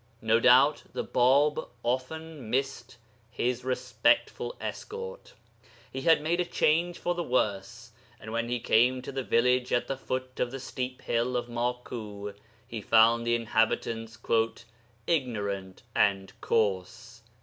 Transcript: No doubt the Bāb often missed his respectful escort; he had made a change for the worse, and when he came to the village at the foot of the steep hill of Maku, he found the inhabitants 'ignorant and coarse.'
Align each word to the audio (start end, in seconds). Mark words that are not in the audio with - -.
No 0.23 0.39
doubt 0.39 0.81
the 0.93 1.05
Bāb 1.05 1.69
often 1.83 2.49
missed 2.49 2.97
his 3.29 3.63
respectful 3.63 4.55
escort; 4.59 5.35
he 5.93 6.01
had 6.01 6.23
made 6.23 6.39
a 6.41 6.43
change 6.43 6.97
for 6.97 7.13
the 7.13 7.21
worse, 7.21 7.91
and 8.19 8.31
when 8.31 8.49
he 8.49 8.59
came 8.59 9.03
to 9.03 9.11
the 9.11 9.21
village 9.21 9.71
at 9.71 9.85
the 9.87 9.95
foot 9.95 10.39
of 10.39 10.49
the 10.49 10.59
steep 10.59 11.03
hill 11.03 11.37
of 11.37 11.45
Maku, 11.49 12.33
he 12.67 12.81
found 12.81 13.27
the 13.27 13.35
inhabitants 13.35 14.17
'ignorant 15.07 15.83
and 15.95 16.33
coarse.' 16.41 17.21